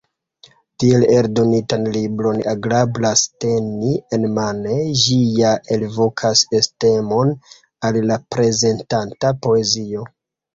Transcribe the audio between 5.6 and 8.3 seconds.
elvokas estimon al la